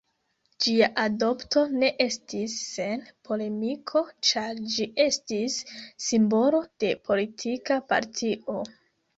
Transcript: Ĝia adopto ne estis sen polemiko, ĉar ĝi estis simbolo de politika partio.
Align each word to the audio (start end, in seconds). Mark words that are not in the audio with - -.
Ĝia 0.63 0.85
adopto 1.01 1.61
ne 1.83 1.89
estis 2.05 2.55
sen 2.69 3.03
polemiko, 3.29 4.03
ĉar 4.31 4.63
ĝi 4.77 4.89
estis 5.05 5.59
simbolo 6.07 6.63
de 6.85 6.93
politika 7.11 7.79
partio. 7.95 8.61